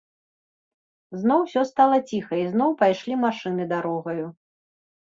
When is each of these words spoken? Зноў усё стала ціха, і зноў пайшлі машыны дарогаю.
Зноў 1.25 1.39
усё 1.45 1.61
стала 1.73 1.97
ціха, 2.09 2.33
і 2.45 2.49
зноў 2.55 2.69
пайшлі 2.83 3.23
машыны 3.29 3.71
дарогаю. 3.77 4.25